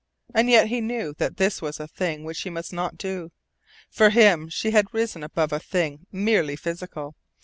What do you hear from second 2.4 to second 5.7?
he must not do. For him she had risen above a